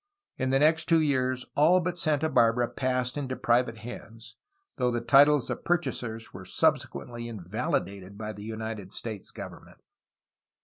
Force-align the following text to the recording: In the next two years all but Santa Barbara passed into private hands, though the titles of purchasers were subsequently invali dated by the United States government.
In 0.35 0.49
the 0.49 0.57
next 0.57 0.89
two 0.89 0.99
years 0.99 1.45
all 1.55 1.79
but 1.79 1.95
Santa 1.95 2.27
Barbara 2.27 2.67
passed 2.67 3.17
into 3.17 3.35
private 3.35 3.77
hands, 3.77 4.35
though 4.77 4.89
the 4.89 4.99
titles 4.99 5.51
of 5.51 5.63
purchasers 5.63 6.33
were 6.33 6.43
subsequently 6.43 7.25
invali 7.25 7.85
dated 7.85 8.17
by 8.17 8.33
the 8.33 8.41
United 8.41 8.91
States 8.91 9.29
government. 9.29 9.77